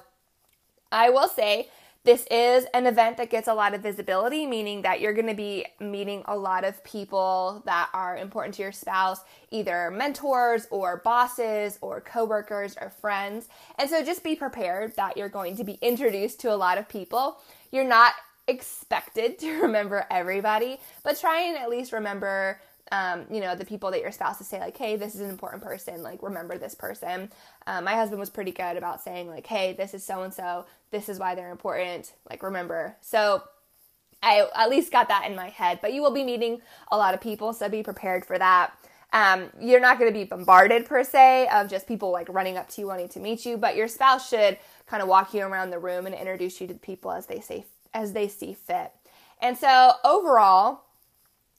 I 0.93 1.09
will 1.09 1.29
say 1.29 1.71
this 2.05 2.27
is 2.31 2.67
an 2.75 2.87
event 2.87 3.17
that 3.17 3.31
gets 3.31 3.49
a 3.49 3.55
lot 3.55 3.73
of 3.73 3.81
visibility, 3.81 4.45
meaning 4.45 4.83
that 4.83 5.01
you're 5.01 5.15
going 5.15 5.29
to 5.29 5.35
be 5.35 5.65
meeting 5.81 6.25
a 6.27 6.37
lot 6.37 6.65
of 6.65 6.85
people 6.85 7.63
that 7.65 7.89
are 7.95 8.19
important 8.19 8.55
to 8.57 8.63
your 8.63 8.73
spouse, 8.73 9.21
either 9.51 9.91
mentors 9.91 10.67
or 10.71 11.01
bosses 11.03 11.79
or 11.81 12.03
coworkers 12.03 12.77
or 12.79 12.91
friends. 12.91 13.49
And 13.79 13.89
so 13.89 14.05
just 14.05 14.23
be 14.23 14.37
prepared 14.37 14.95
that 14.97 15.17
you're 15.17 15.31
going 15.31 15.57
to 15.57 15.65
be 15.65 15.79
introduced 15.81 16.39
to 16.41 16.53
a 16.53 16.57
lot 16.57 16.77
of 16.77 16.87
people. 16.87 17.39
You're 17.71 17.85
not 17.85 18.13
expected 18.49 19.39
to 19.41 19.63
remember 19.63 20.07
everybody, 20.11 20.79
but 21.03 21.19
try 21.19 21.43
and 21.43 21.57
at 21.57 21.71
least 21.71 21.93
remember 21.93 22.61
um, 22.91 23.25
you 23.31 23.41
know, 23.41 23.55
the 23.55 23.65
people 23.65 23.91
that 23.91 24.03
your 24.03 24.13
spouse 24.13 24.41
is 24.41 24.47
say 24.47 24.61
like, 24.61 24.77
hey, 24.77 24.97
this 24.97 25.15
is 25.15 25.23
an 25.23 25.31
important 25.31 25.63
person, 25.63 26.03
like 26.03 26.23
remember 26.23 26.59
this 26.59 26.75
person. 26.75 27.31
Um, 27.67 27.85
my 27.85 27.95
husband 27.95 28.21
was 28.21 28.29
pretty 28.29 28.53
good 28.53 28.77
about 28.77 29.03
saying 29.03 29.29
like, 29.29 29.47
hey, 29.47 29.73
this 29.73 29.95
is 29.95 30.05
so 30.05 30.23
and 30.23 30.35
so, 30.35 30.67
this 30.91 31.09
is 31.09 31.19
why 31.19 31.35
they're 31.35 31.51
important, 31.51 32.13
like 32.29 32.43
remember. 32.43 32.97
So 33.01 33.43
I 34.23 34.47
at 34.55 34.69
least 34.69 34.93
got 34.93 35.09
that 35.09 35.27
in 35.27 35.35
my 35.35 35.49
head. 35.49 35.79
But 35.81 35.95
you 35.95 36.03
will 36.03 36.13
be 36.13 36.23
meeting 36.23 36.61
a 36.91 36.99
lot 36.99 37.15
of 37.15 37.21
people, 37.21 37.55
so 37.55 37.69
be 37.69 37.83
prepared 37.83 38.27
for 38.27 38.39
that. 38.39 38.73
Um, 39.15 39.51
you're 39.61 39.81
not 39.81 39.99
going 39.99 40.13
to 40.13 40.19
be 40.19 40.25
bombarded 40.25 40.87
per 40.87 41.03
se 41.03 41.49
of 41.49 41.69
just 41.69 41.87
people 41.87 42.11
like 42.11 42.29
running 42.29 42.59
up 42.59 42.69
to 42.71 42.81
you 42.81 42.87
wanting 42.87 43.09
to 43.11 43.21
meet 43.21 43.47
you, 43.47 43.57
but 43.57 43.75
your 43.75 43.89
spouse 43.89 44.29
should 44.29 44.59
kind 44.87 45.03
of 45.03 45.09
walk 45.09 45.33
you 45.33 45.43
around 45.43 45.71
the 45.71 45.79
room 45.79 46.05
and 46.05 46.15
introduce 46.15 46.61
you 46.61 46.67
to 46.67 46.75
the 46.75 46.79
people 46.79 47.11
as 47.11 47.27
they 47.27 47.41
say 47.41 47.65
as 47.95 48.13
they 48.13 48.29
see 48.29 48.53
fit. 48.53 48.93
And 49.41 49.57
so 49.57 49.93
overall, 50.05 50.83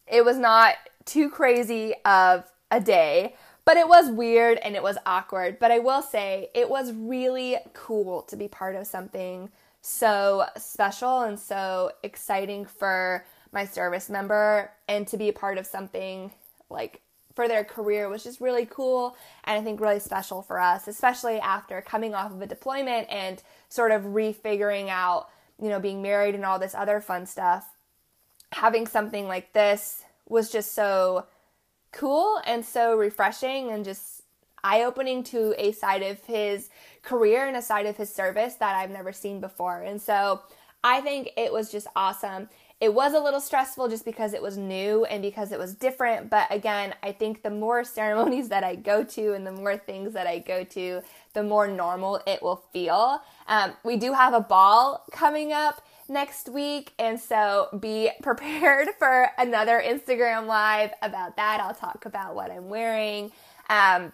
it 0.08 0.24
was 0.24 0.38
not 0.38 0.76
too 1.06 1.30
crazy 1.30 1.94
of 2.06 2.46
a 2.72 2.80
day, 2.80 3.36
but 3.66 3.78
it 3.78 3.88
was 3.88 4.10
weird 4.10 4.58
and 4.60 4.76
it 4.76 4.84
was 4.84 4.98
awkward. 5.06 5.60
But 5.60 5.72
I 5.72 5.80
will 5.80 6.02
say 6.02 6.50
it 6.54 6.70
was 6.70 6.94
really 6.94 7.58
cool 7.74 8.24
to 8.24 8.36
be 8.36 8.48
part 8.48 8.76
of 8.76 8.88
something 8.88 9.50
so 9.82 10.46
special 10.58 11.22
and 11.22 11.38
so 11.38 11.92
exciting 12.04 12.66
for 12.66 13.26
my 13.52 13.66
service 13.66 14.10
member 14.10 14.72
and 14.88 15.08
to 15.08 15.18
be 15.18 15.30
a 15.30 15.34
part 15.34 15.58
of 15.58 15.66
something 15.66 16.32
like 16.70 17.02
for 17.36 17.48
their 17.48 17.64
career 17.64 18.10
was 18.10 18.24
just 18.24 18.40
really 18.40 18.66
cool 18.66 19.16
and 19.44 19.60
I 19.60 19.64
think 19.64 19.82
really 19.82 20.00
special 20.00 20.42
for 20.42 20.60
us, 20.60 20.88
especially 20.88 21.40
after 21.40 21.82
coming 21.82 22.16
off 22.16 22.32
of 22.32 22.42
a 22.42 22.48
deployment 22.48 23.10
and 23.10 23.42
sort 23.70 23.92
of 23.92 24.04
refiguring 24.04 24.90
out 24.90 25.30
you 25.64 25.70
know, 25.70 25.80
being 25.80 26.02
married 26.02 26.36
and 26.36 26.44
all 26.44 26.60
this 26.60 26.76
other 26.76 27.00
fun 27.00 27.26
stuff, 27.26 27.66
having 28.52 28.86
something 28.86 29.30
like 29.30 29.54
this 29.54 30.04
was 30.28 30.52
just 30.52 30.74
so 30.74 31.26
cool 31.94 32.42
and 32.46 32.66
so 32.66 32.98
refreshing 32.98 33.72
and 33.72 33.86
just 33.86 34.24
eye 34.62 34.84
opening 34.84 35.24
to 35.24 35.56
a 35.58 35.72
side 35.72 36.04
of 36.04 36.20
his 36.26 36.70
career 37.02 37.48
and 37.48 37.56
a 37.56 37.62
side 37.62 37.86
of 37.86 37.96
his 37.96 38.14
service 38.14 38.56
that 38.56 38.76
I've 38.76 38.90
never 38.90 39.14
seen 39.14 39.40
before. 39.40 39.82
And 39.82 40.02
so 40.02 40.42
I 40.84 41.00
think 41.00 41.30
it 41.38 41.54
was 41.54 41.72
just 41.72 41.88
awesome. 41.96 42.50
It 42.80 42.94
was 42.94 43.14
a 43.14 43.20
little 43.20 43.40
stressful 43.40 43.88
just 43.88 44.04
because 44.04 44.34
it 44.34 44.42
was 44.42 44.58
new 44.58 45.06
and 45.06 45.22
because 45.22 45.52
it 45.52 45.60
was 45.60 45.74
different. 45.74 46.30
But 46.30 46.48
again, 46.50 46.94
I 47.02 47.12
think 47.12 47.42
the 47.42 47.50
more 47.50 47.84
ceremonies 47.84 48.50
that 48.50 48.64
I 48.64 48.76
go 48.76 49.04
to 49.04 49.34
and 49.34 49.48
the 49.48 49.52
more 49.52 49.78
things 49.78 50.14
that 50.14 50.28
I 50.28 50.40
go 50.40 50.64
to, 50.66 51.02
the 51.34 51.44
more 51.44 51.68
normal 51.68 52.22
it 52.28 52.44
will 52.44 52.64
feel. 52.74 53.22
Um, 53.48 53.74
we 53.84 53.98
do 53.98 54.14
have 54.14 54.34
a 54.34 54.42
ball 54.42 55.06
coming 55.12 55.54
up 55.54 55.82
next 56.10 56.50
week, 56.50 56.94
and 57.00 57.20
so 57.20 57.70
be 57.80 58.12
prepared 58.22 58.90
for 59.00 59.30
another 59.38 59.82
Instagram 59.86 60.48
live 60.48 60.92
about 61.02 61.38
that. 61.38 61.60
I'll 61.60 61.74
talk 61.74 62.06
about 62.06 62.36
what 62.36 62.52
I'm 62.52 62.70
wearing 62.70 63.32
um, 63.70 64.12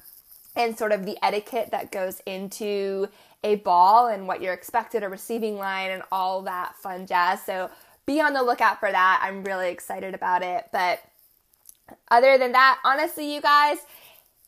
and 0.56 0.78
sort 0.78 0.92
of 0.92 1.06
the 1.06 1.18
etiquette 1.24 1.70
that 1.72 1.92
goes 1.92 2.22
into 2.26 3.08
a 3.44 3.56
ball 3.56 4.08
and 4.08 4.28
what 4.28 4.42
you're 4.42 4.54
expected, 4.54 5.04
a 5.04 5.10
receiving 5.10 5.58
line, 5.58 5.92
and 5.92 6.04
all 6.12 6.42
that 6.44 6.76
fun 6.76 7.08
jazz. 7.08 7.42
So 7.44 7.70
be 8.10 8.20
on 8.20 8.34
the 8.34 8.42
lookout 8.42 8.80
for 8.80 8.92
that. 8.92 9.22
I'm 9.22 9.44
really 9.44 9.70
excited 9.70 10.16
about 10.16 10.42
it. 10.42 10.66
But 10.72 11.00
other 12.10 12.40
than 12.40 12.54
that, 12.54 12.80
honestly, 12.84 13.32
you 13.32 13.40
guys, 13.40 13.78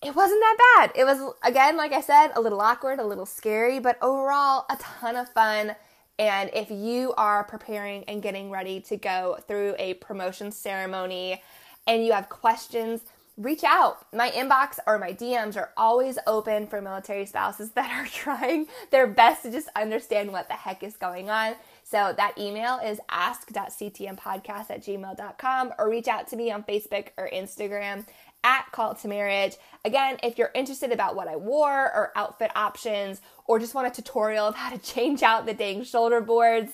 it 0.04 0.16
wasn't 0.16 0.42
that 0.42 0.58
bad. 0.76 0.92
It 0.96 1.06
was, 1.06 1.36
again, 1.44 1.78
like 1.78 1.94
I 1.94 2.02
said, 2.02 2.30
a 2.36 2.42
little 2.42 2.60
awkward, 2.60 2.98
a 3.00 3.06
little 3.06 3.28
scary, 3.28 3.80
but 3.80 4.02
overall, 4.02 4.66
a 4.68 4.78
ton 4.78 5.16
of 5.16 5.30
fun. 5.30 5.76
And 6.18 6.50
if 6.56 6.72
you 6.72 7.14
are 7.18 7.44
preparing 7.44 8.04
and 8.06 8.20
getting 8.24 8.50
ready 8.50 8.80
to 8.82 8.98
go 8.98 9.38
through 9.48 9.76
a 9.78 9.94
promotion 9.96 10.52
ceremony 10.52 11.44
and 11.86 12.04
you 12.04 12.14
have 12.14 12.30
questions, 12.30 13.02
reach 13.38 13.64
out. 13.64 14.08
My 14.12 14.32
inbox 14.32 14.80
or 14.88 14.98
my 14.98 15.14
DMs 15.14 15.56
are 15.56 15.70
always 15.78 16.18
open 16.26 16.66
for 16.66 16.82
military 16.82 17.28
spouses 17.28 17.72
that 17.76 17.92
are 17.92 18.08
trying 18.08 18.66
their 18.90 19.06
best 19.06 19.44
to 19.44 19.52
just 19.52 19.70
understand 19.76 20.32
what 20.32 20.48
the 20.48 20.56
heck 20.56 20.82
is 20.82 20.98
going 20.98 21.30
on. 21.30 21.54
So 21.92 22.14
that 22.16 22.38
email 22.38 22.80
is 22.80 23.02
ask.ctmpodcast 23.10 24.72
at 24.72 24.82
gmail.com 24.82 25.74
or 25.78 25.90
reach 25.90 26.08
out 26.08 26.26
to 26.30 26.38
me 26.38 26.50
on 26.50 26.64
Facebook 26.64 27.10
or 27.18 27.30
Instagram 27.34 28.06
at 28.46 28.72
Call 28.72 28.96
to 28.96 29.10
Marriage. 29.10 29.58
Again, 29.84 30.16
if 30.24 30.38
you're 30.38 30.52
interested 30.56 30.94
about 30.94 31.18
what 31.18 31.28
I 31.28 31.36
wore 31.36 31.84
or 31.84 32.14
outfit 32.16 32.50
options 32.56 33.20
or 33.46 33.60
just 33.60 33.76
want 33.76 33.88
a 33.88 33.92
tutorial 33.92 34.48
of 34.48 34.56
how 34.56 34.70
to 34.70 34.78
change 34.94 35.22
out 35.22 35.46
the 35.46 35.54
dang 35.54 35.84
shoulder 35.84 36.22
boards, 36.22 36.72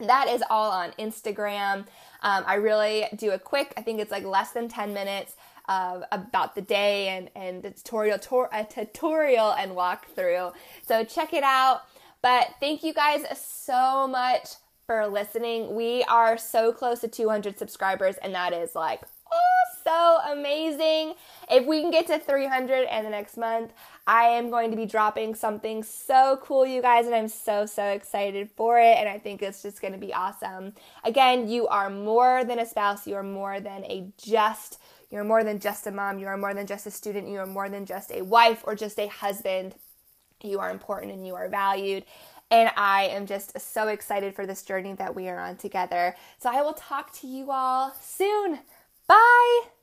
that 0.00 0.26
is 0.26 0.42
all 0.50 0.72
on 0.72 0.90
Instagram. 0.98 1.86
Um, 2.20 2.42
I 2.44 2.54
really 2.54 3.04
do 3.14 3.30
a 3.30 3.38
quick, 3.38 3.72
I 3.76 3.82
think 3.82 4.00
it's 4.00 4.10
like 4.10 4.24
less 4.24 4.50
than 4.50 4.66
10 4.66 4.92
minutes 4.92 5.36
uh, 5.68 6.00
about 6.10 6.56
the 6.56 6.60
day 6.60 7.06
and, 7.08 7.30
and 7.36 7.62
the 7.62 7.70
tutorial, 7.70 8.18
a 8.50 8.64
tutorial 8.64 9.52
and 9.52 9.72
walkthrough. 9.72 10.54
So 10.82 11.04
check 11.04 11.32
it 11.32 11.44
out. 11.44 11.82
But 12.24 12.54
thank 12.58 12.82
you 12.82 12.94
guys 12.94 13.26
so 13.38 14.08
much 14.08 14.48
for 14.86 15.06
listening. 15.06 15.74
We 15.74 16.04
are 16.04 16.38
so 16.38 16.72
close 16.72 17.00
to 17.00 17.08
200 17.08 17.58
subscribers, 17.58 18.16
and 18.16 18.34
that 18.34 18.54
is 18.54 18.74
like, 18.74 19.02
oh, 19.30 19.76
so 19.84 20.32
amazing. 20.32 21.16
If 21.50 21.66
we 21.66 21.82
can 21.82 21.90
get 21.90 22.06
to 22.06 22.18
300 22.18 22.88
in 22.90 23.04
the 23.04 23.10
next 23.10 23.36
month, 23.36 23.74
I 24.06 24.22
am 24.22 24.48
going 24.48 24.70
to 24.70 24.76
be 24.78 24.86
dropping 24.86 25.34
something 25.34 25.82
so 25.82 26.38
cool, 26.42 26.64
you 26.64 26.80
guys, 26.80 27.04
and 27.04 27.14
I'm 27.14 27.28
so, 27.28 27.66
so 27.66 27.88
excited 27.88 28.48
for 28.56 28.80
it. 28.80 28.96
And 28.96 29.06
I 29.06 29.18
think 29.18 29.42
it's 29.42 29.60
just 29.60 29.82
going 29.82 29.92
to 29.92 30.00
be 30.00 30.14
awesome. 30.14 30.72
Again, 31.04 31.46
you 31.46 31.68
are 31.68 31.90
more 31.90 32.42
than 32.42 32.58
a 32.58 32.64
spouse, 32.64 33.06
you 33.06 33.16
are 33.16 33.22
more 33.22 33.60
than 33.60 33.84
a 33.84 34.10
just. 34.16 34.80
You're 35.10 35.24
more 35.24 35.44
than 35.44 35.60
just 35.60 35.86
a 35.86 35.90
mom. 35.90 36.18
You 36.18 36.28
are 36.28 36.38
more 36.38 36.54
than 36.54 36.66
just 36.66 36.86
a 36.86 36.90
student. 36.90 37.28
You 37.28 37.40
are 37.40 37.46
more 37.46 37.68
than 37.68 37.84
just 37.84 38.10
a 38.10 38.22
wife 38.22 38.62
or 38.66 38.74
just 38.74 38.98
a 38.98 39.08
husband. 39.08 39.74
You 40.44 40.60
are 40.60 40.70
important 40.70 41.12
and 41.12 41.26
you 41.26 41.34
are 41.34 41.48
valued. 41.48 42.04
And 42.50 42.70
I 42.76 43.04
am 43.04 43.26
just 43.26 43.58
so 43.58 43.88
excited 43.88 44.34
for 44.34 44.46
this 44.46 44.62
journey 44.62 44.92
that 44.94 45.14
we 45.14 45.28
are 45.28 45.40
on 45.40 45.56
together. 45.56 46.14
So 46.38 46.50
I 46.52 46.62
will 46.62 46.74
talk 46.74 47.12
to 47.20 47.26
you 47.26 47.50
all 47.50 47.94
soon. 48.00 48.60
Bye. 49.08 49.73